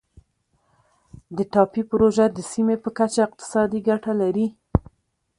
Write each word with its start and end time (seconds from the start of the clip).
د 1.37 1.37
ټاپي 1.53 1.81
پروژه 1.91 2.25
د 2.31 2.39
سیمې 2.51 2.75
په 2.83 2.89
کچه 2.97 3.19
اقتصادي 3.27 3.79
ګټه 3.89 4.13
لري. 4.21 4.47